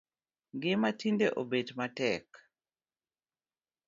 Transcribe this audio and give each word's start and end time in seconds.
Ngima 0.55 0.89
tinde 0.99 1.27
obet 1.41 1.67
matek 1.77 2.27